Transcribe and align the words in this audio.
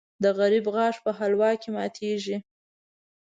د 0.23 0.25
غریب 0.39 0.65
غاښ 0.75 0.95
په 1.05 1.11
حلوا 1.19 1.51
کې 1.61 1.69
ماتېږي. 1.75 2.37